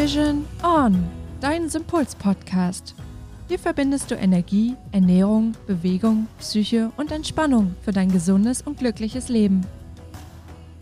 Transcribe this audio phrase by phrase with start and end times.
[0.00, 0.94] Vision On,
[1.40, 2.94] dein Sympuls-Podcast.
[3.48, 9.66] Hier verbindest du Energie, Ernährung, Bewegung, Psyche und Entspannung für dein gesundes und glückliches Leben.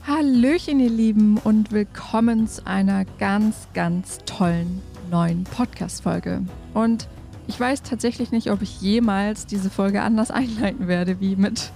[0.06, 6.42] Hallöchen, ihr Lieben, und willkommen zu einer ganz, ganz tollen neuen Podcast-Folge.
[6.74, 7.08] Und
[7.46, 11.72] ich weiß tatsächlich nicht, ob ich jemals diese Folge anders einleiten werde, wie mit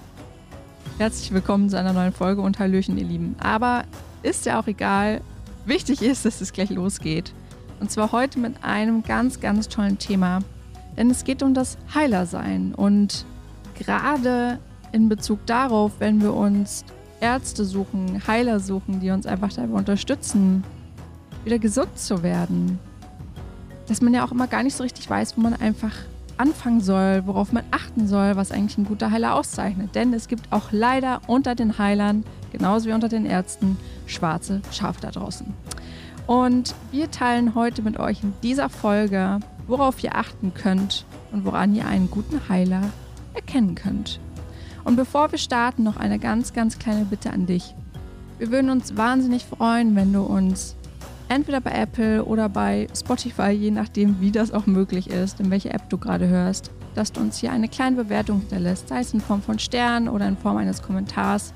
[0.99, 3.35] Herzlich willkommen zu einer neuen Folge und Hallöchen, ihr Lieben.
[3.41, 3.85] Aber
[4.23, 5.23] ist ja auch egal.
[5.67, 7.33] Wichtig ist, dass es gleich losgeht.
[7.81, 10.41] Und zwar heute mit einem ganz, ganz tollen Thema.
[10.97, 12.75] Denn es geht um das Heilersein.
[12.75, 13.25] Und
[13.79, 14.59] gerade
[14.93, 16.85] in Bezug darauf, wenn wir uns
[17.21, 20.65] Ärzte suchen, Heiler suchen, die uns einfach dabei unterstützen,
[21.45, 22.79] wieder gesund zu werden,
[23.87, 25.93] dass man ja auch immer gar nicht so richtig weiß, wo man einfach
[26.37, 29.95] anfangen soll, worauf man achten soll, was eigentlich ein guter Heiler auszeichnet.
[29.95, 33.77] Denn es gibt auch leider unter den Heilern, genauso wie unter den Ärzten,
[34.11, 35.47] schwarze Schafe da draußen.
[36.27, 41.75] Und wir teilen heute mit euch in dieser Folge, worauf ihr achten könnt und woran
[41.75, 42.83] ihr einen guten Heiler
[43.35, 44.21] erkennen könnt.
[44.85, 47.75] Und bevor wir starten, noch eine ganz, ganz kleine Bitte an dich.
[48.39, 50.77] Wir würden uns wahnsinnig freuen, wenn du uns
[51.29, 55.73] entweder bei Apple oder bei Spotify, je nachdem, wie das auch möglich ist, in welche
[55.73, 59.21] App du gerade hörst, dass du uns hier eine kleine Bewertung hinterlässt, sei es in
[59.21, 61.55] Form von Sternen oder in Form eines Kommentars,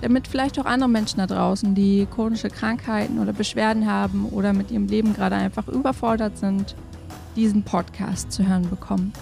[0.00, 4.70] damit vielleicht auch andere Menschen da draußen, die chronische Krankheiten oder Beschwerden haben oder mit
[4.70, 6.76] ihrem Leben gerade einfach überfordert sind,
[7.36, 9.12] diesen Podcast zu hören bekommen.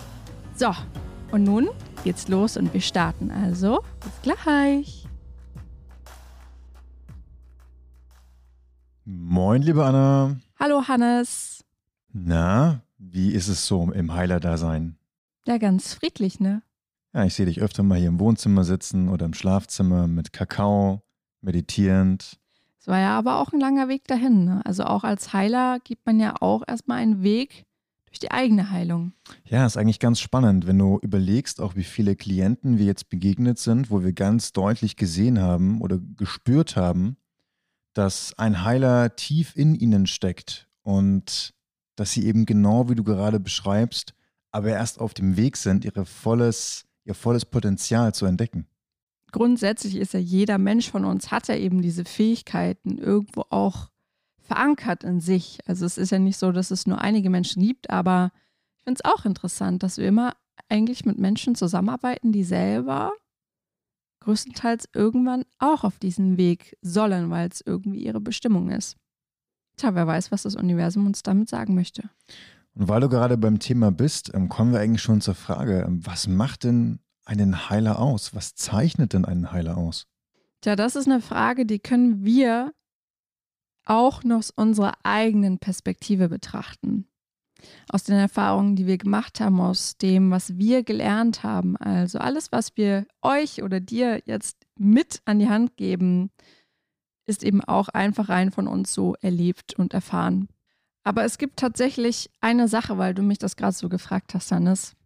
[0.55, 0.75] So,
[1.33, 1.69] und nun
[2.05, 3.83] geht's los und wir starten also.
[4.01, 5.07] Bis gleich.
[9.05, 10.37] Moin, liebe Anna.
[10.59, 11.65] Hallo Hannes.
[12.13, 14.97] Na, wie ist es so im Heiler-Dasein?
[15.47, 16.63] Ja, ganz friedlich, ne?
[17.17, 21.01] Ja, ich sehe dich öfter mal hier im Wohnzimmer sitzen oder im Schlafzimmer mit Kakao,
[21.41, 22.39] meditierend.
[22.79, 24.45] Es war ja aber auch ein langer Weg dahin.
[24.45, 24.61] Ne?
[24.67, 27.65] Also auch als Heiler gibt man ja auch erstmal einen Weg
[28.05, 29.15] durch die eigene Heilung.
[29.47, 33.59] Ja, ist eigentlich ganz spannend, wenn du überlegst, auch wie viele Klienten wir jetzt begegnet
[33.59, 37.17] sind, wo wir ganz deutlich gesehen haben oder gespürt haben,
[37.95, 41.55] dass ein Heiler tief in ihnen steckt und
[41.97, 44.13] dass sie eben genau wie du gerade beschreibst,
[44.53, 48.67] aber erst auf dem Weg sind, ihre volles, ihr volles Potenzial zu entdecken.
[49.33, 53.91] Grundsätzlich ist ja jeder Mensch von uns hat ja eben diese Fähigkeiten irgendwo auch
[54.41, 55.59] verankert in sich.
[55.67, 58.31] Also es ist ja nicht so, dass es nur einige Menschen gibt, aber
[58.77, 60.35] ich finde es auch interessant, dass wir immer
[60.69, 63.13] eigentlich mit Menschen zusammenarbeiten, die selber
[64.21, 68.97] größtenteils irgendwann auch auf diesen Weg sollen, weil es irgendwie ihre Bestimmung ist.
[69.77, 72.09] Tja, wer weiß, was das Universum uns damit sagen möchte.
[72.77, 76.05] Und weil du gerade beim Thema bist, ähm, kommen wir eigentlich schon zur Frage, ähm,
[76.07, 78.35] was macht denn einen Heiler aus?
[78.35, 80.07] Was zeichnet denn einen Heiler aus?
[80.61, 82.73] Tja, das ist eine Frage, die können wir
[83.85, 87.09] auch noch aus unserer eigenen Perspektive betrachten
[87.89, 91.77] aus den Erfahrungen, die wir gemacht haben, aus dem, was wir gelernt haben.
[91.77, 96.31] Also alles, was wir euch oder dir jetzt mit an die Hand geben,
[97.27, 100.49] ist eben auch einfach rein von uns so erlebt und erfahren.
[101.07, 104.97] Aber es gibt tatsächlich eine Sache, weil du mich das gerade so gefragt hast, Hannes,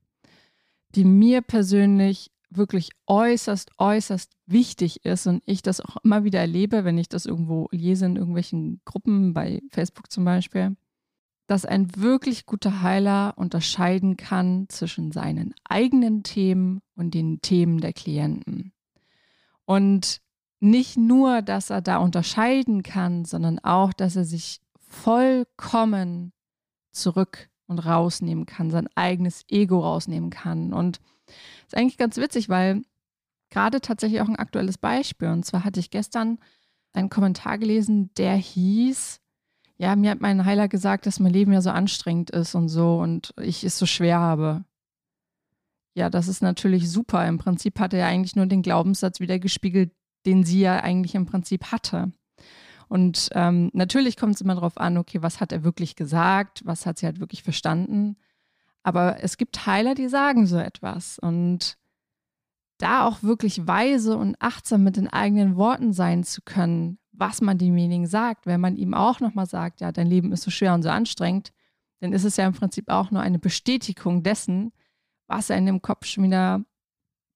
[0.94, 6.84] die mir persönlich wirklich äußerst, äußerst wichtig ist und ich das auch immer wieder erlebe,
[6.84, 10.74] wenn ich das irgendwo lese in irgendwelchen Gruppen, bei Facebook zum Beispiel
[11.50, 17.92] dass ein wirklich guter Heiler unterscheiden kann zwischen seinen eigenen Themen und den Themen der
[17.92, 18.72] Klienten.
[19.64, 20.20] Und
[20.60, 26.32] nicht nur, dass er da unterscheiden kann, sondern auch, dass er sich vollkommen
[26.92, 30.72] zurück und rausnehmen kann, sein eigenes Ego rausnehmen kann.
[30.72, 31.00] Und
[31.66, 32.82] ist eigentlich ganz witzig, weil
[33.50, 35.28] gerade tatsächlich auch ein aktuelles Beispiel.
[35.28, 36.38] Und zwar hatte ich gestern
[36.92, 39.20] einen Kommentar gelesen, der hieß,
[39.78, 42.98] ja, mir hat mein Heiler gesagt, dass mein Leben ja so anstrengend ist und so
[42.98, 44.64] und ich es so schwer habe.
[45.94, 47.26] Ja, das ist natürlich super.
[47.26, 49.92] Im Prinzip hat er ja eigentlich nur den Glaubenssatz wiedergespiegelt,
[50.26, 52.12] den sie ja eigentlich im Prinzip hatte.
[52.90, 56.86] Und ähm, natürlich kommt es immer darauf an, okay, was hat er wirklich gesagt, was
[56.86, 58.16] hat sie halt wirklich verstanden.
[58.82, 61.16] Aber es gibt Heiler, die sagen so etwas.
[61.20, 61.78] Und
[62.78, 67.58] da auch wirklich weise und achtsam mit den eigenen Worten sein zu können, was man
[67.58, 70.82] demjenigen sagt, wenn man ihm auch nochmal sagt, ja, dein Leben ist so schwer und
[70.82, 71.52] so anstrengend,
[72.00, 74.72] dann ist es ja im Prinzip auch nur eine Bestätigung dessen,
[75.28, 76.64] was er in dem Kopf schon wieder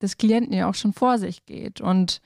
[0.02, 1.80] des Klienten ja auch schon vor sich geht.
[1.80, 2.20] Und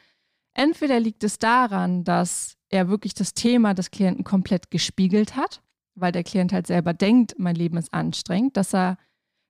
[0.54, 5.62] entweder liegt es daran, dass er wirklich das Thema des Klienten komplett gespiegelt hat,
[5.94, 8.98] weil der Klient halt selber denkt, mein Leben ist anstrengend, dass er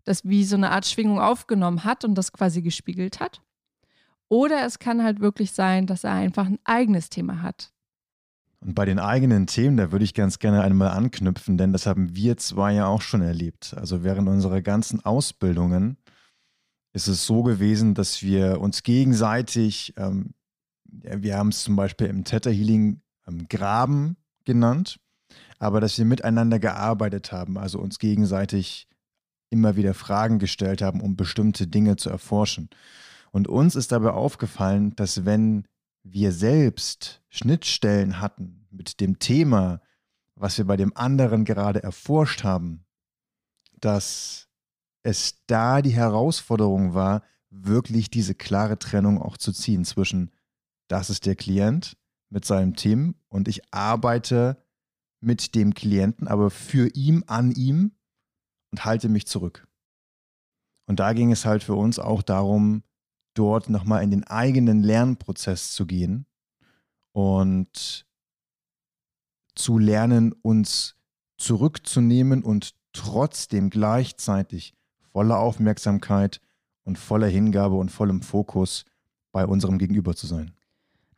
[0.04, 3.42] das wie so eine Art Schwingung aufgenommen hat und das quasi gespiegelt hat.
[4.28, 7.72] Oder es kann halt wirklich sein, dass er einfach ein eigenes Thema hat,
[8.60, 12.14] Und bei den eigenen Themen, da würde ich ganz gerne einmal anknüpfen, denn das haben
[12.16, 13.74] wir zwei ja auch schon erlebt.
[13.76, 15.96] Also während unserer ganzen Ausbildungen
[16.92, 20.34] ist es so gewesen, dass wir uns gegenseitig, ähm,
[20.84, 23.00] wir haben es zum Beispiel im Theta Healing
[23.48, 24.98] Graben genannt,
[25.58, 28.88] aber dass wir miteinander gearbeitet haben, also uns gegenseitig
[29.50, 32.70] immer wieder Fragen gestellt haben, um bestimmte Dinge zu erforschen.
[33.30, 35.66] Und uns ist dabei aufgefallen, dass wenn
[36.02, 39.80] wir selbst Schnittstellen hatten mit dem Thema,
[40.34, 42.84] was wir bei dem anderen gerade erforscht haben,
[43.80, 44.48] dass
[45.02, 50.30] es da die Herausforderung war, wirklich diese klare Trennung auch zu ziehen zwischen,
[50.88, 51.96] das ist der Klient
[52.30, 54.62] mit seinem Team und ich arbeite
[55.20, 57.92] mit dem Klienten, aber für ihn, an ihm
[58.70, 59.66] und halte mich zurück.
[60.86, 62.82] Und da ging es halt für uns auch darum,
[63.34, 66.26] dort nochmal in den eigenen Lernprozess zu gehen
[67.12, 68.06] und
[69.54, 70.96] zu lernen, uns
[71.36, 74.74] zurückzunehmen und trotzdem gleichzeitig
[75.12, 76.40] voller Aufmerksamkeit
[76.84, 78.84] und voller Hingabe und vollem Fokus
[79.30, 80.57] bei unserem Gegenüber zu sein.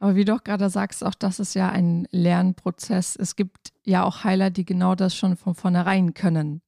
[0.01, 3.17] Aber wie du auch gerade sagst, auch das ist ja ein Lernprozess.
[3.17, 6.63] Es gibt ja auch Heiler, die genau das schon von vornherein können.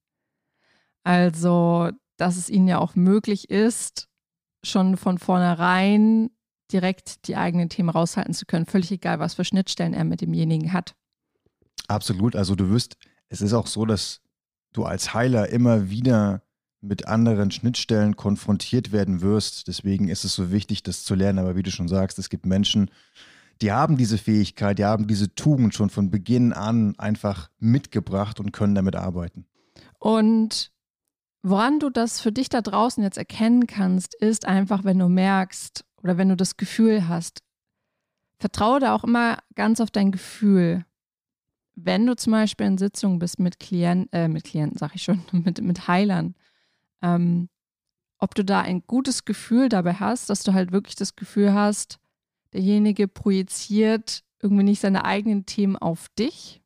[1.03, 4.07] Also, dass es ihnen ja auch möglich ist,
[4.63, 6.29] schon von vornherein
[6.71, 8.67] direkt die eigenen Themen raushalten zu können.
[8.67, 10.95] Völlig egal, was für Schnittstellen er mit demjenigen hat.
[11.87, 12.35] Absolut.
[12.35, 12.97] Also du wirst,
[13.29, 14.21] es ist auch so, dass
[14.73, 16.43] du als Heiler immer wieder
[16.83, 19.67] mit anderen Schnittstellen konfrontiert werden wirst.
[19.67, 21.39] Deswegen ist es so wichtig, das zu lernen.
[21.39, 22.91] Aber wie du schon sagst, es gibt Menschen,
[23.61, 28.51] die haben diese Fähigkeit, die haben diese Tugend schon von Beginn an einfach mitgebracht und
[28.51, 29.45] können damit arbeiten.
[29.99, 30.71] Und
[31.41, 35.85] woran du das für dich da draußen jetzt erkennen kannst, ist einfach, wenn du merkst
[36.01, 37.41] oder wenn du das Gefühl hast,
[38.39, 40.85] vertraue da auch immer ganz auf dein Gefühl.
[41.75, 45.21] Wenn du zum Beispiel in Sitzungen bist mit Klienten, äh, mit Klienten, sag ich schon,
[45.31, 46.35] mit, mit Heilern,
[47.03, 47.49] ähm,
[48.17, 51.99] ob du da ein gutes Gefühl dabei hast, dass du halt wirklich das Gefühl hast,
[52.53, 56.61] derjenige projiziert irgendwie nicht seine eigenen Themen auf dich.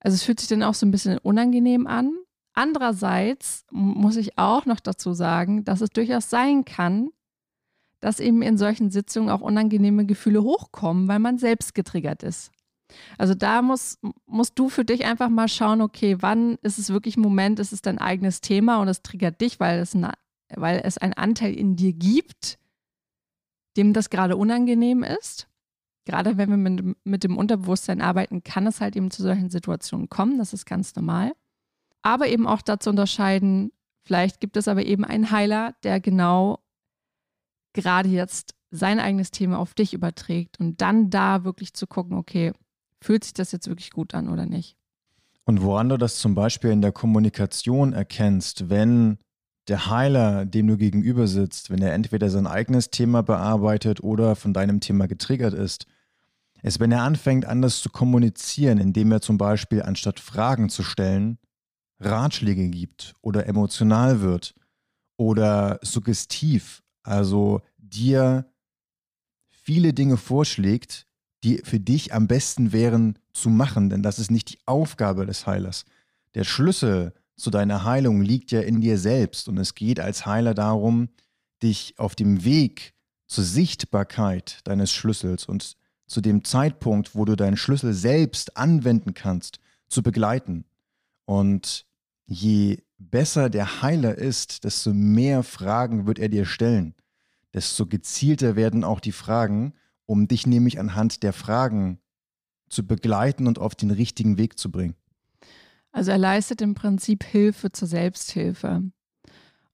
[0.00, 2.12] Also es fühlt sich dann auch so ein bisschen unangenehm an.
[2.54, 7.10] Andererseits muss ich auch noch dazu sagen, dass es durchaus sein kann,
[8.00, 12.52] dass eben in solchen Sitzungen auch unangenehme Gefühle hochkommen, weil man selbst getriggert ist.
[13.18, 17.16] Also da muss, musst du für dich einfach mal schauen, okay, wann ist es wirklich
[17.16, 20.10] ein Moment, ist es dein eigenes Thema und es triggert dich, weil es, ein,
[20.54, 22.58] weil es einen Anteil in dir gibt,
[23.76, 25.48] dem das gerade unangenehm ist.
[26.04, 30.08] Gerade wenn wir mit, mit dem Unterbewusstsein arbeiten, kann es halt eben zu solchen Situationen
[30.08, 30.38] kommen.
[30.38, 31.32] Das ist ganz normal.
[32.02, 33.72] Aber eben auch dazu unterscheiden,
[34.04, 36.60] vielleicht gibt es aber eben einen Heiler, der genau
[37.72, 42.52] gerade jetzt sein eigenes Thema auf dich überträgt und dann da wirklich zu gucken, okay,
[43.06, 44.76] fühlt sich das jetzt wirklich gut an oder nicht.
[45.44, 49.18] Und woran du das zum Beispiel in der Kommunikation erkennst, wenn
[49.68, 54.52] der Heiler, dem du gegenüber sitzt, wenn er entweder sein eigenes Thema bearbeitet oder von
[54.52, 55.86] deinem Thema getriggert ist,
[56.62, 61.38] ist, wenn er anfängt, anders zu kommunizieren, indem er zum Beispiel anstatt Fragen zu stellen,
[62.00, 64.52] Ratschläge gibt oder emotional wird
[65.16, 68.50] oder suggestiv, also dir
[69.48, 71.05] viele Dinge vorschlägt,
[71.46, 75.46] die für dich am besten wären zu machen, denn das ist nicht die Aufgabe des
[75.46, 75.84] Heilers.
[76.34, 80.54] Der Schlüssel zu deiner Heilung liegt ja in dir selbst und es geht als Heiler
[80.54, 81.08] darum,
[81.62, 82.94] dich auf dem Weg
[83.28, 85.76] zur Sichtbarkeit deines Schlüssels und
[86.08, 90.64] zu dem Zeitpunkt, wo du deinen Schlüssel selbst anwenden kannst, zu begleiten.
[91.26, 91.86] Und
[92.26, 96.94] je besser der Heiler ist, desto mehr Fragen wird er dir stellen,
[97.54, 99.74] desto gezielter werden auch die Fragen
[100.06, 101.98] um dich nämlich anhand der Fragen
[102.68, 104.96] zu begleiten und auf den richtigen Weg zu bringen.
[105.92, 108.82] Also er leistet im Prinzip Hilfe zur Selbsthilfe.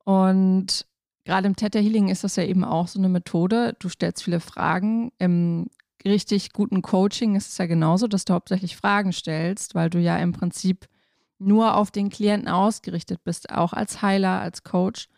[0.04, 0.86] Und
[1.24, 3.76] gerade im Theta Healing ist das ja eben auch so eine Methode.
[3.78, 5.12] Du stellst viele Fragen.
[5.18, 5.66] Im
[6.04, 10.16] richtig guten Coaching ist es ja genauso, dass du hauptsächlich Fragen stellst, weil du ja
[10.18, 10.86] im Prinzip
[11.38, 15.08] nur auf den Klienten ausgerichtet bist, auch als Heiler, als Coach.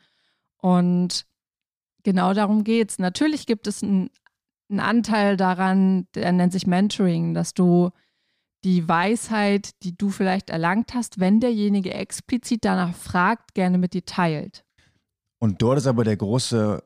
[0.57, 1.27] Und
[2.03, 2.99] genau darum geht es.
[2.99, 4.11] Natürlich gibt es einen
[4.71, 7.91] einen Anteil daran, der nennt sich Mentoring, dass du
[8.65, 14.05] die Weisheit, die du vielleicht erlangt hast, wenn derjenige explizit danach fragt, gerne mit dir
[14.05, 14.65] teilt.
[15.39, 16.83] Und dort ist aber der große,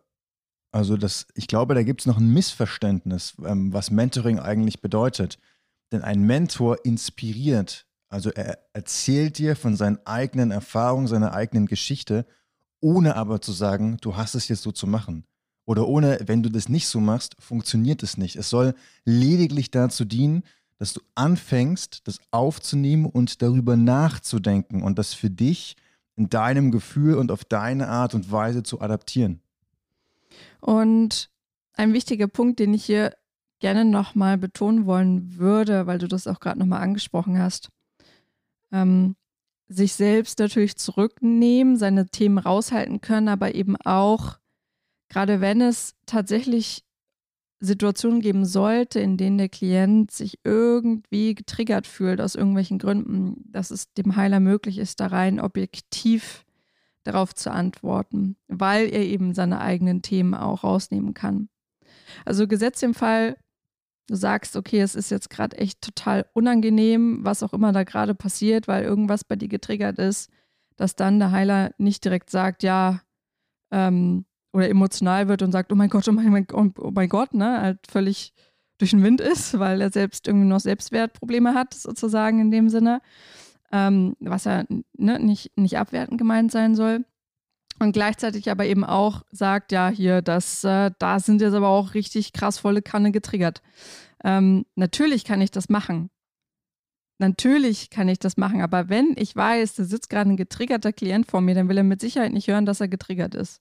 [0.73, 5.39] also das, ich glaube, da gibt es noch ein Missverständnis, ähm, was Mentoring eigentlich bedeutet.
[5.93, 12.27] Denn ein Mentor inspiriert, also er erzählt dir von seinen eigenen Erfahrungen, seiner eigenen Geschichte,
[12.81, 15.25] ohne aber zu sagen, du hast es jetzt so zu machen.
[15.69, 18.37] Oder ohne, wenn du das nicht so machst, funktioniert es nicht.
[18.37, 20.43] Es soll lediglich dazu dienen,
[20.79, 25.77] dass du anfängst, das aufzunehmen und darüber nachzudenken und das für dich
[26.17, 29.43] in deinem Gefühl und auf deine Art und Weise zu adaptieren.
[30.61, 31.29] Und
[31.75, 33.15] ein wichtiger Punkt, den ich hier
[33.59, 37.69] gerne nochmal betonen wollen würde, weil du das auch gerade nochmal angesprochen hast,
[38.73, 39.17] ähm,
[39.69, 44.39] sich selbst natürlich zurücknehmen, seine Themen raushalten können, aber eben auch,
[45.09, 46.85] gerade wenn es tatsächlich
[47.61, 53.71] Situationen geben sollte, in denen der Klient sich irgendwie getriggert fühlt aus irgendwelchen Gründen, dass
[53.71, 56.45] es dem Heiler möglich ist, da rein objektiv
[57.03, 61.49] darauf zu antworten, weil er eben seine eigenen Themen auch rausnehmen kann.
[62.25, 63.37] Also gesetzt im Fall,
[64.07, 68.15] du sagst, okay, es ist jetzt gerade echt total unangenehm, was auch immer da gerade
[68.15, 70.31] passiert, weil irgendwas bei dir getriggert ist,
[70.77, 73.01] dass dann der Heiler nicht direkt sagt, ja,
[73.71, 77.61] ähm, oder emotional wird und sagt, oh mein Gott, oh mein, oh mein Gott, ne,
[77.61, 78.33] halt völlig
[78.79, 83.01] durch den Wind ist, weil er selbst irgendwie noch Selbstwertprobleme hat, sozusagen in dem Sinne,
[83.73, 84.65] ähm, was ja
[84.97, 87.05] ne, nicht, nicht abwertend gemeint sein soll.
[87.81, 91.95] Und gleichzeitig aber eben auch sagt, ja, hier, das, äh, da sind jetzt aber auch
[91.95, 93.63] richtig krass volle Kanne getriggert.
[94.25, 96.11] Ähm, natürlich kann ich das machen.
[97.21, 101.27] Natürlich kann ich das machen, aber wenn ich weiß, da sitzt gerade ein getriggerter Klient
[101.27, 103.61] vor mir, dann will er mit Sicherheit nicht hören, dass er getriggert ist.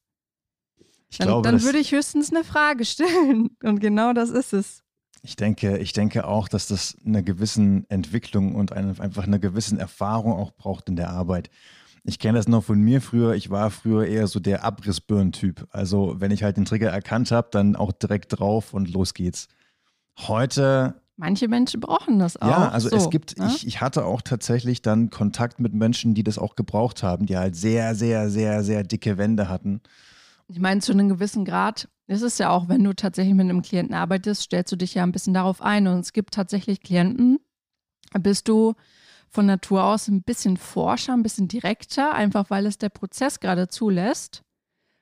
[1.10, 3.50] Ich dann, glaube, dann würde ich höchstens eine Frage stellen.
[3.64, 4.84] Und genau das ist es.
[5.24, 9.80] Ich denke, ich denke auch, dass das eine gewissen Entwicklung und eine, einfach eine gewissen
[9.80, 11.50] Erfahrung auch braucht in der Arbeit.
[12.04, 13.34] Ich kenne das noch von mir früher.
[13.34, 15.68] Ich war früher eher so der Abrissbirnen-Typ.
[15.72, 19.48] Also wenn ich halt den Trigger erkannt habe, dann auch direkt drauf und los geht's.
[20.18, 22.48] Heute Manche Menschen brauchen das auch.
[22.48, 23.48] Ja, also so, es gibt, ne?
[23.48, 27.36] ich, ich hatte auch tatsächlich dann Kontakt mit Menschen, die das auch gebraucht haben, die
[27.36, 29.82] halt sehr, sehr, sehr, sehr dicke Wände hatten.
[30.48, 33.62] Ich meine, zu einem gewissen Grad ist es ja auch, wenn du tatsächlich mit einem
[33.62, 35.88] Klienten arbeitest, stellst du dich ja ein bisschen darauf ein.
[35.88, 37.40] Und es gibt tatsächlich Klienten,
[38.20, 38.74] bist du
[39.30, 43.68] von Natur aus ein bisschen forscher, ein bisschen direkter, einfach weil es der Prozess gerade
[43.68, 44.44] zulässt.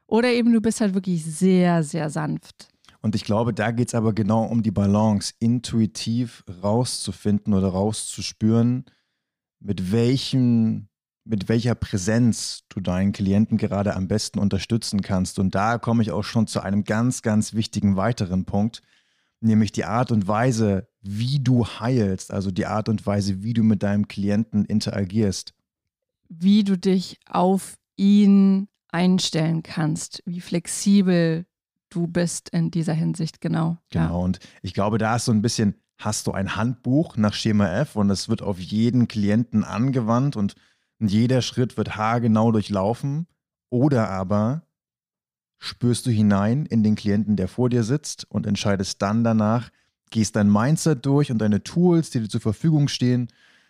[0.08, 2.70] Oder eben du bist halt wirklich sehr, sehr sanft.
[3.02, 8.86] Und ich glaube, da geht es aber genau um die Balance, intuitiv rauszufinden oder rauszuspüren,
[9.60, 10.88] mit welchem
[11.26, 15.40] mit welcher Präsenz du deinen Klienten gerade am besten unterstützen kannst.
[15.40, 18.84] Und da komme ich auch schon zu einem ganz, ganz wichtigen weiteren Punkt,
[19.42, 23.64] nämlich die Art und Weise, wie du heilst, also die Art und Weise, wie du
[23.64, 25.54] mit deinem Klienten interagierst.
[26.30, 31.46] Wie du dich auf ihn einstellen kannst, wie flexibel
[31.90, 33.78] du bist in dieser Hinsicht, genau.
[33.90, 34.26] Genau, ja.
[34.26, 37.96] und ich glaube, da ist so ein bisschen, hast du ein Handbuch nach Schema F
[37.96, 40.56] und es wird auf jeden Klienten angewandt und
[41.00, 43.28] und jeder Schritt wird haargenau durchlaufen.
[43.70, 44.64] Oder aber
[45.58, 49.70] spürst du hinein in den Klienten, der vor dir sitzt und entscheidest dann danach,
[50.12, 53.28] gehst dein Mindset durch und deine Tools, die dir zur Verfügung stehen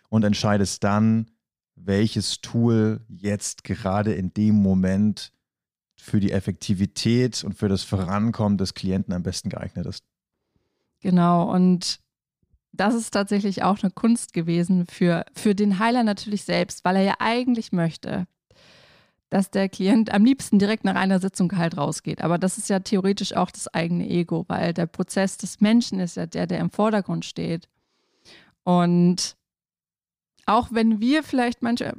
[0.08, 1.30] und entscheidest dann,
[1.74, 5.32] welches Tool jetzt gerade in dem Moment
[5.96, 10.04] für die Effektivität und für das Vorankommen des Klienten am besten geeignet ist.
[11.00, 12.00] Genau, und
[12.76, 17.02] das ist tatsächlich auch eine Kunst gewesen für, für den Heiler natürlich selbst, weil er
[17.02, 18.26] ja eigentlich möchte,
[19.30, 22.22] dass der Klient am liebsten direkt nach einer Sitzung halt rausgeht.
[22.22, 26.16] Aber das ist ja theoretisch auch das eigene Ego, weil der Prozess des Menschen ist
[26.16, 27.68] ja der, der im Vordergrund steht.
[28.62, 29.36] Und
[30.46, 31.94] auch wenn wir vielleicht manche,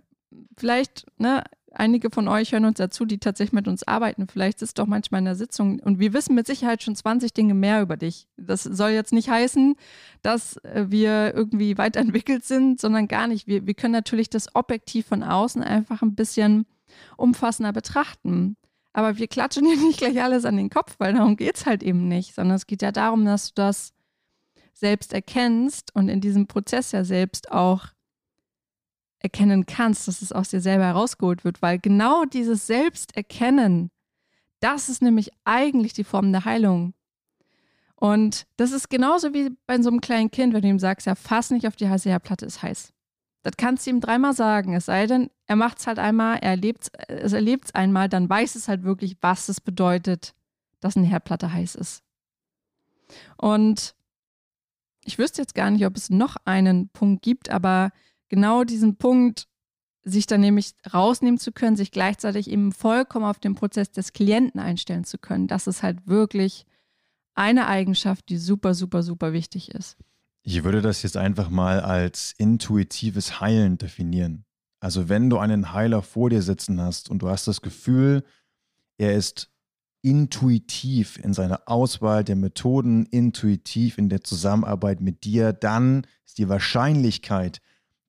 [0.56, 1.44] vielleicht, ne,
[1.80, 4.28] einige von euch hören uns dazu, die tatsächlich mit uns arbeiten.
[4.28, 7.54] Vielleicht sitzt doch manchmal in der Sitzung und wir wissen mit Sicherheit schon 20 Dinge
[7.54, 8.28] mehr über dich.
[8.38, 9.76] Das soll jetzt nicht heißen,
[10.22, 13.48] dass äh, wir irgendwie weiterentwickelt sind, sondern gar nicht.
[13.48, 16.66] Wir, wir können natürlich das objektiv von außen einfach ein bisschen
[17.16, 18.58] umfassender betrachten.
[18.94, 21.84] Aber wir klatschen hier nicht gleich alles an den Kopf, weil darum geht es halt
[21.84, 23.94] eben nicht, sondern es geht ja darum, dass du das
[24.74, 27.88] selbst erkennst und in diesem Prozess ja selbst auch
[29.28, 33.92] erkennen kannst, dass es aus dir selber herausgeholt wird, weil genau dieses Selbsterkennen,
[34.62, 36.94] das ist nämlich eigentlich die Form der Heilung.
[37.96, 41.16] Und das ist genauso wie bei so einem kleinen Kind, wenn du ihm sagst, ja,
[41.16, 42.94] fass nicht auf die heiße Herdplatte, ist heiß.
[43.44, 46.52] Das kannst du ihm dreimal sagen, es sei denn, er macht es halt einmal, er
[46.52, 50.34] erlebt es erlebt einmal, dann weiß es halt wirklich, was es bedeutet,
[50.80, 52.04] dass eine Herdplatte heiß ist.
[53.38, 53.96] Und
[55.06, 57.92] ich wüsste jetzt gar nicht, ob es noch einen Punkt gibt, aber
[58.30, 59.48] genau diesen Punkt,
[60.04, 64.60] sich dann nämlich rausnehmen zu können, sich gleichzeitig eben vollkommen auf den Prozess des Klienten
[64.60, 65.48] einstellen zu können.
[65.48, 66.66] Das ist halt wirklich
[67.36, 69.98] eine Eigenschaft, die super, super, super wichtig ist.
[70.44, 74.46] Ich würde das jetzt einfach mal als intuitives Heilen definieren.
[74.80, 78.24] Also wenn du einen Heiler vor dir sitzen hast und du hast das Gefühl,
[78.98, 79.52] er ist
[80.02, 86.48] intuitiv in seiner Auswahl der Methoden, intuitiv in der Zusammenarbeit mit dir, dann ist die
[86.48, 87.60] Wahrscheinlichkeit,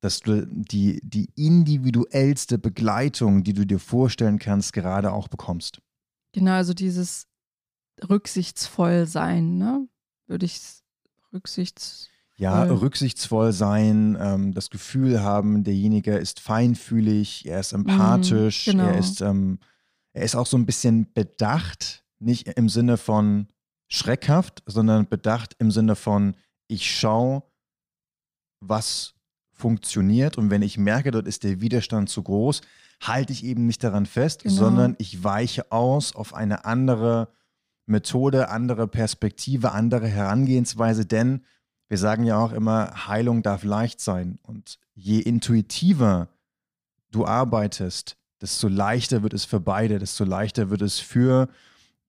[0.01, 5.81] dass du die, die individuellste Begleitung, die du dir vorstellen kannst, gerade auch bekommst.
[6.33, 7.27] Genau, also dieses
[8.09, 9.89] rücksichtsvoll sein, ne?
[10.27, 10.61] Würde ich
[11.33, 18.71] rücksichts ja, rücksichtsvoll sein, ähm, das Gefühl haben, derjenige ist feinfühlig, er ist empathisch, mm,
[18.71, 18.85] genau.
[18.85, 19.59] er ist ähm,
[20.13, 23.49] er ist auch so ein bisschen bedacht, nicht im Sinne von
[23.89, 26.35] schreckhaft, sondern bedacht im Sinne von,
[26.67, 27.43] ich schaue,
[28.61, 29.15] was
[29.59, 32.63] funktioniert und wenn ich merke, dort ist der Widerstand zu groß,
[33.03, 34.55] halte ich eben nicht daran fest, genau.
[34.55, 37.29] sondern ich weiche aus auf eine andere
[37.87, 41.43] Methode, andere Perspektive, andere Herangehensweise, denn
[41.89, 46.29] wir sagen ja auch immer, Heilung darf leicht sein und je intuitiver
[47.11, 51.49] du arbeitest, desto leichter wird es für beide, desto leichter wird es für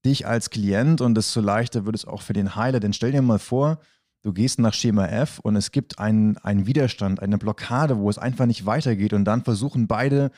[0.06, 2.80] dich als Klient und desto leichter wird es auch für den Heiler.
[2.80, 3.80] Denn stell dir mal vor,
[4.22, 8.18] du gehst nach Schema F und es gibt einen, einen Widerstand, eine Blockade, wo es
[8.18, 10.32] einfach nicht weitergeht und dann versuchen beide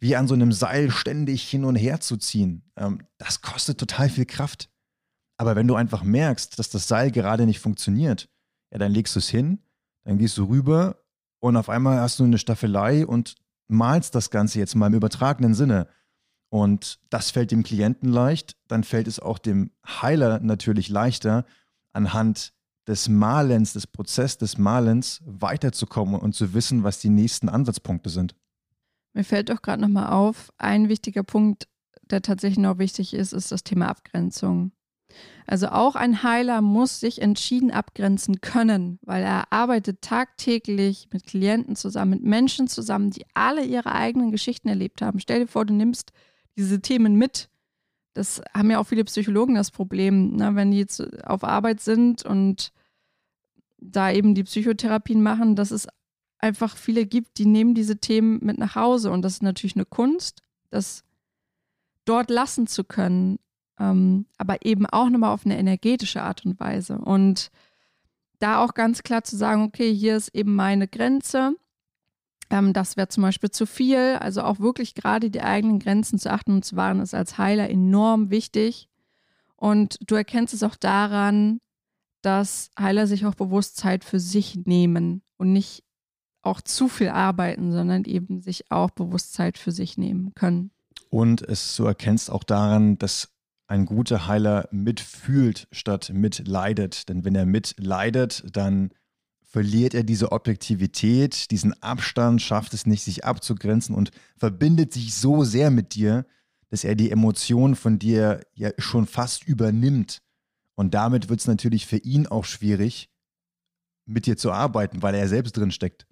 [0.00, 2.62] wie an so einem Seil ständig hin und her zu ziehen.
[2.76, 4.70] Ähm, das kostet total viel Kraft.
[5.36, 8.28] Aber wenn du einfach merkst, dass das Seil gerade nicht funktioniert,
[8.70, 9.60] ja, dann legst du es hin,
[10.04, 10.98] dann gehst du rüber
[11.40, 13.34] und auf einmal hast du eine Staffelei und
[13.68, 15.88] malst das Ganze jetzt mal im übertragenen Sinne
[16.54, 21.44] und das fällt dem Klienten leicht, dann fällt es auch dem Heiler natürlich leichter,
[21.92, 22.53] anhand
[22.86, 28.34] des Malens, des Prozesses des Malens weiterzukommen und zu wissen, was die nächsten Ansatzpunkte sind.
[29.14, 31.68] Mir fällt doch gerade nochmal auf, ein wichtiger Punkt,
[32.02, 34.72] der tatsächlich noch wichtig ist, ist das Thema Abgrenzung.
[35.46, 41.76] Also auch ein Heiler muss sich entschieden abgrenzen können, weil er arbeitet tagtäglich mit Klienten
[41.76, 45.20] zusammen, mit Menschen zusammen, die alle ihre eigenen Geschichten erlebt haben.
[45.20, 46.12] Stell dir vor, du nimmst
[46.56, 47.50] diese Themen mit.
[48.14, 52.24] Das haben ja auch viele Psychologen das Problem, ne, wenn die jetzt auf Arbeit sind
[52.24, 52.72] und
[53.78, 55.88] da eben die Psychotherapien machen, dass es
[56.38, 59.10] einfach viele gibt, die nehmen diese Themen mit nach Hause.
[59.10, 61.04] Und das ist natürlich eine Kunst, das
[62.04, 63.38] dort lassen zu können,
[63.78, 66.98] ähm, aber eben auch nochmal auf eine energetische Art und Weise.
[66.98, 67.50] Und
[68.38, 71.56] da auch ganz klar zu sagen, okay, hier ist eben meine Grenze.
[72.50, 74.16] Ähm, das wäre zum Beispiel zu viel.
[74.20, 77.70] Also auch wirklich gerade die eigenen Grenzen zu achten und zu wahren, ist als Heiler
[77.70, 78.88] enorm wichtig.
[79.56, 81.60] Und du erkennst es auch daran,
[82.22, 85.84] dass Heiler sich auch bewusst Zeit für sich nehmen und nicht
[86.42, 90.70] auch zu viel arbeiten, sondern eben sich auch bewusst Zeit für sich nehmen können.
[91.10, 93.30] Und es du erkennst auch daran, dass
[93.66, 97.08] ein guter Heiler mitfühlt statt mitleidet.
[97.08, 98.90] Denn wenn er mitleidet, dann
[99.54, 105.44] verliert er diese Objektivität, diesen Abstand, schafft es nicht, sich abzugrenzen und verbindet sich so
[105.44, 106.26] sehr mit dir,
[106.70, 110.22] dass er die Emotionen von dir ja schon fast übernimmt.
[110.74, 113.10] Und damit wird es natürlich für ihn auch schwierig,
[114.06, 116.04] mit dir zu arbeiten, weil er selbst drin steckt.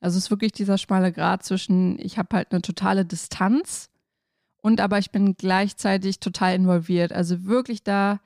[0.00, 3.90] Also es ist wirklich dieser schmale Grad zwischen, ich habe halt eine totale Distanz
[4.62, 7.12] und aber ich bin gleichzeitig total involviert.
[7.12, 8.18] Also wirklich da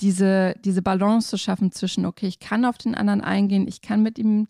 [0.00, 4.02] diese, diese Balance zu schaffen zwischen, okay, ich kann auf den anderen eingehen, ich kann
[4.02, 4.48] mit ihm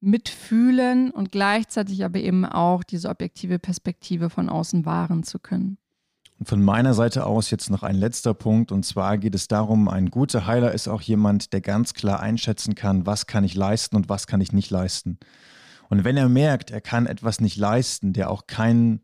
[0.00, 5.78] mitfühlen und gleichzeitig aber eben auch diese objektive Perspektive von außen wahren zu können.
[6.38, 8.72] Und von meiner Seite aus jetzt noch ein letzter Punkt.
[8.72, 12.74] Und zwar geht es darum, ein guter Heiler ist auch jemand, der ganz klar einschätzen
[12.74, 15.18] kann, was kann ich leisten und was kann ich nicht leisten.
[15.88, 19.00] Und wenn er merkt, er kann etwas nicht leisten, der auch keinen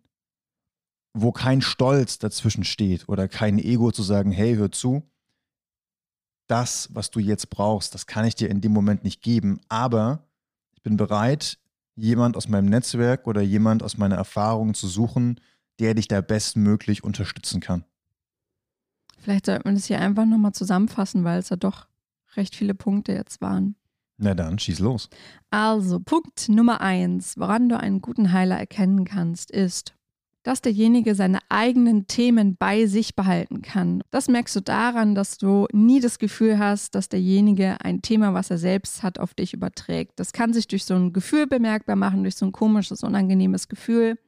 [1.13, 5.03] wo kein Stolz dazwischen steht oder kein Ego zu sagen, hey, hör zu,
[6.51, 10.27] das, was du jetzt brauchst, das kann ich dir in dem Moment nicht geben, aber
[10.73, 11.59] ich bin bereit,
[11.95, 15.41] jemand aus meinem Netzwerk oder jemand aus meiner Erfahrung zu suchen,
[15.79, 17.85] der dich da bestmöglich unterstützen kann.
[19.19, 21.87] Vielleicht sollte man das hier einfach nochmal zusammenfassen, weil es ja doch
[22.37, 23.77] recht viele Punkte jetzt waren.
[24.17, 25.09] Na dann, schieß los.
[25.51, 29.95] Also, Punkt Nummer eins, woran du einen guten Heiler erkennen kannst, ist,
[30.43, 34.03] dass derjenige seine eigenen Themen bei sich behalten kann.
[34.11, 38.51] Das merkst du daran, dass du nie das Gefühl hast, dass derjenige ein Thema, was
[38.51, 40.19] er selbst hat, auf dich überträgt.
[40.19, 44.19] Das kann sich durch so ein Gefühl bemerkbar machen, durch so ein komisches, unangenehmes Gefühl.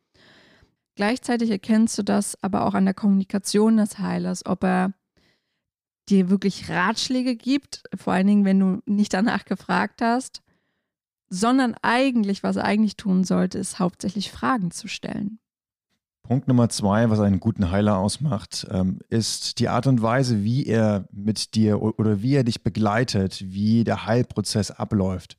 [0.96, 4.92] Gleichzeitig erkennst du das aber auch an der Kommunikation des Heilers, ob er
[6.10, 10.42] dir wirklich Ratschläge gibt, vor allen Dingen, wenn du nicht danach gefragt hast,
[11.30, 15.38] sondern eigentlich, was er eigentlich tun sollte, ist hauptsächlich Fragen zu stellen.
[16.22, 20.66] Punkt Nummer zwei, was einen guten Heiler ausmacht, ähm, ist die Art und Weise, wie
[20.66, 25.36] er mit dir oder wie er dich begleitet, wie der Heilprozess abläuft.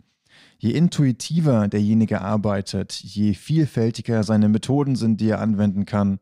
[0.58, 6.20] Je intuitiver derjenige arbeitet, je vielfältiger seine Methoden sind, die er anwenden kann,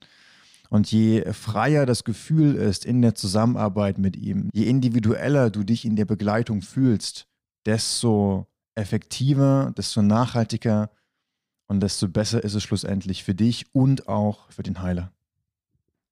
[0.71, 5.83] Und je freier das Gefühl ist in der Zusammenarbeit mit ihm, je individueller du dich
[5.83, 7.27] in der Begleitung fühlst,
[7.65, 10.89] desto effektiver, desto nachhaltiger
[11.71, 15.13] und desto besser ist es schlussendlich für dich und auch für den Heiler.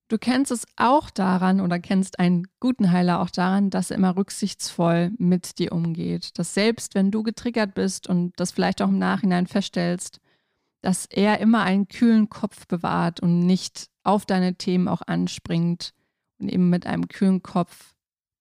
[0.08, 4.16] Du kennst es auch daran oder kennst einen guten Heiler auch daran, dass er immer
[4.16, 6.40] rücksichtsvoll mit dir umgeht.
[6.40, 10.22] Dass selbst wenn du getriggert bist und das vielleicht auch im Nachhinein feststellst,
[10.80, 15.94] dass er immer einen kühlen Kopf bewahrt und nicht auf deine Themen auch anspringt
[16.38, 17.96] und eben mit einem kühlen Kopf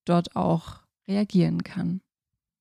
[0.04, 2.00] dort auch reagieren kann.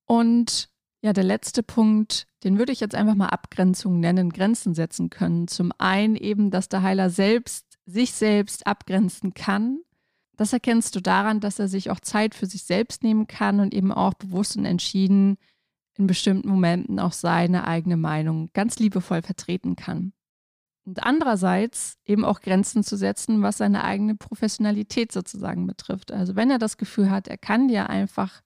[0.07, 0.71] Und
[1.07, 5.47] ja, der letzte Punkt, den würde ich jetzt einfach mal Abgrenzung nennen, Grenzen setzen können.
[5.47, 9.79] Zum einen eben, dass der Heiler selbst sich selbst abgrenzen kann.
[10.35, 13.73] Das erkennst du daran, dass er sich auch Zeit für sich selbst nehmen kann und
[13.73, 15.37] eben auch bewusst und entschieden
[15.95, 20.11] in bestimmten Momenten auch seine eigene Meinung ganz liebevoll vertreten kann.
[20.83, 26.11] Und andererseits eben auch Grenzen zu setzen, was seine eigene Professionalität sozusagen betrifft.
[26.11, 28.41] Also wenn er das Gefühl hat, er kann dir einfach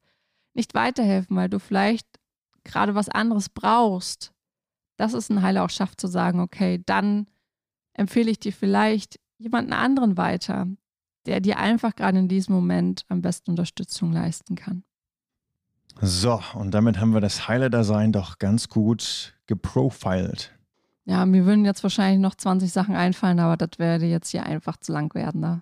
[0.54, 2.06] nicht weiterhelfen, weil du vielleicht
[2.64, 4.34] gerade was anderes brauchst,
[4.98, 7.28] dass es ein Heiler auch schafft zu sagen, okay, dann
[7.94, 10.68] empfehle ich dir vielleicht jemanden anderen weiter,
[11.26, 14.84] der dir einfach gerade in diesem Moment am besten Unterstützung leisten kann.
[16.00, 20.52] So, und damit haben wir das Heiler-Dasein doch ganz gut geprofiled.
[21.06, 24.78] Ja, mir würden jetzt wahrscheinlich noch 20 Sachen einfallen, aber das werde jetzt hier einfach
[24.78, 25.42] zu lang werden.
[25.42, 25.62] Ne?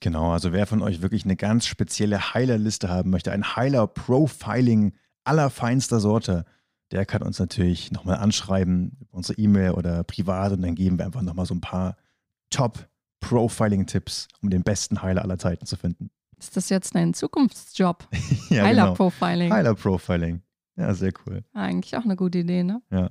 [0.00, 4.94] Genau, also wer von euch wirklich eine ganz spezielle Heilerliste haben möchte, ein Heiler-Profiling
[5.26, 6.44] allerfeinster Sorte,
[6.92, 11.06] der kann uns natürlich nochmal anschreiben über unsere E-Mail oder privat und dann geben wir
[11.06, 11.96] einfach nochmal so ein paar
[12.50, 16.10] Top-Profiling-Tipps, um den besten Heiler aller Zeiten zu finden.
[16.38, 18.08] Ist das jetzt ein Zukunftsjob?
[18.50, 19.48] ja, Heiler-Profiling.
[19.48, 19.54] Genau.
[19.56, 20.42] Heiler-Profiling.
[20.76, 21.42] Ja, sehr cool.
[21.54, 22.82] Eigentlich auch eine gute Idee, ne?
[22.90, 23.10] Ja.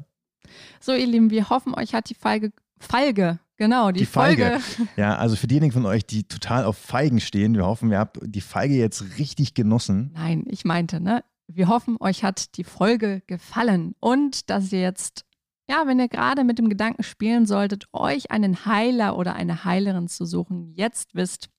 [0.79, 4.59] So, ihr Lieben, wir hoffen, euch hat die Feige, Feige, genau, die, die Folge.
[4.59, 4.89] Feige.
[4.95, 8.19] Ja, also für diejenigen von euch, die total auf Feigen stehen, wir hoffen, ihr habt
[8.21, 10.11] die Feige jetzt richtig genossen.
[10.13, 11.23] Nein, ich meinte, ne?
[11.47, 15.25] Wir hoffen, euch hat die Folge gefallen und dass ihr jetzt
[15.67, 20.07] ja, wenn ihr gerade mit dem Gedanken spielen solltet, euch einen Heiler oder eine Heilerin
[20.07, 21.49] zu suchen, jetzt wisst,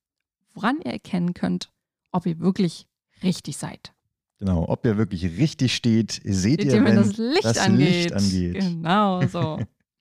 [0.54, 1.72] woran ihr erkennen könnt,
[2.12, 2.86] ob ihr wirklich
[3.22, 3.92] richtig seid.
[4.38, 7.88] Genau, ob ihr wirklich richtig steht, seht, seht ihr, wenn, wenn das, Licht, das angeht.
[7.88, 8.54] Licht angeht.
[8.60, 9.58] Genau so.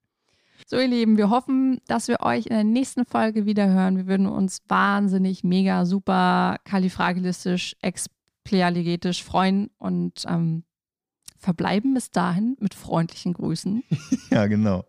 [0.68, 3.96] so, ihr Lieben, wir hoffen, dass wir euch in der nächsten Folge wieder hören.
[3.98, 7.76] Wir würden uns wahnsinnig, mega, super kalifragilistisch,
[8.46, 10.64] explealigetisch freuen und ähm,
[11.40, 13.84] verbleiben bis dahin mit freundlichen Grüßen.
[14.32, 14.86] ja, genau.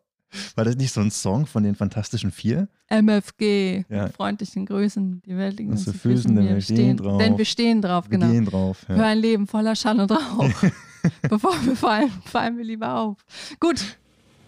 [0.54, 2.68] War das nicht so ein Song von den Fantastischen Vier?
[2.88, 4.04] MFG, ja.
[4.04, 5.22] mit freundlichen Grüßen.
[5.24, 7.18] Die Welt liegt uns zu Füßen, denn wir stehen drauf.
[7.18, 8.30] Denn wir stehen drauf, wir genau.
[8.30, 8.96] Gehen drauf, ja.
[8.96, 10.50] Für ein Leben voller Schall und Rauch.
[11.22, 13.24] Bevor wir fallen, fallen wir lieber auf.
[13.60, 13.82] Gut,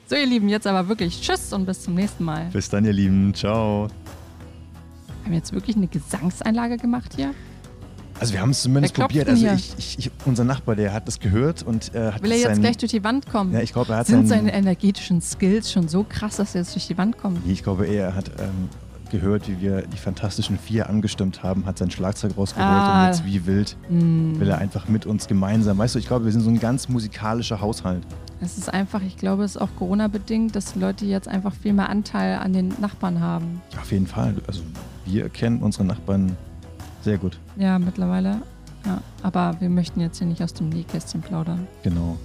[0.06, 2.50] so ihr Lieben, jetzt aber wirklich Tschüss und bis zum nächsten Mal.
[2.52, 3.32] Bis dann, ihr Lieben.
[3.32, 3.88] Ciao.
[5.22, 7.32] Haben wir jetzt wirklich eine Gesangseinlage gemacht hier?
[8.20, 9.28] Also wir haben es zumindest probiert.
[9.28, 12.38] Also ich, ich, ich, unser Nachbar, der hat das gehört und äh, hat Will er
[12.38, 13.52] jetzt sein, gleich durch die Wand kommen?
[13.52, 16.62] Ja, ich glaube, er hat Sind sein, seine energetischen Skills schon so krass, dass er
[16.62, 17.46] jetzt durch die Wand kommt?
[17.46, 18.68] Ich glaube, er hat ähm,
[19.10, 23.02] gehört, wie wir die Fantastischen Vier angestimmt haben, hat sein Schlagzeug rausgeholt ah.
[23.02, 24.40] und jetzt wie wild mm.
[24.40, 25.78] will er einfach mit uns gemeinsam.
[25.78, 28.02] Weißt du, ich glaube, wir sind so ein ganz musikalischer Haushalt.
[28.40, 31.72] Es ist einfach, ich glaube, es ist auch Corona-bedingt, dass die Leute jetzt einfach viel
[31.72, 33.60] mehr Anteil an den Nachbarn haben.
[33.72, 34.34] Ja, auf jeden Fall.
[34.46, 34.62] Also
[35.06, 36.36] wir kennen unsere Nachbarn
[37.08, 37.38] sehr gut.
[37.56, 38.42] Ja, mittlerweile.
[38.84, 41.66] Ja, aber wir möchten jetzt hier nicht aus dem Nähkästchen plaudern.
[41.82, 42.18] Genau.